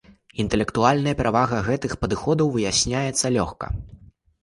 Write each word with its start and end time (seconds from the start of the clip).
Інтэлектуальная 0.43 1.13
перавага 1.19 1.61
гэтых 1.69 1.91
падыходаў 2.07 2.53
выясняецца 2.59 3.37
лёгка. 3.41 3.75